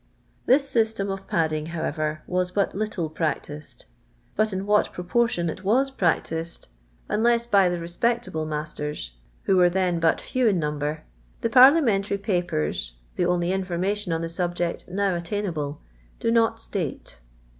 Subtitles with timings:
[0.47, 3.85] This system of padding, however, was but little practised;
[4.35, 6.69] but in what proportion it teas prac tised,
[7.07, 9.11] unless by the respectable masters,
[9.43, 11.03] who were then but few in number,
[11.41, 15.79] the Parliamentar}' papers, the only information on the subject now attain able,
[16.19, 17.19] do[ not state.